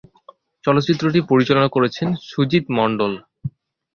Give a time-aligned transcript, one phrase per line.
[0.63, 3.11] চলচ্চিত্রটি পরিচালনা করেছেন সুজিত মন্ডল।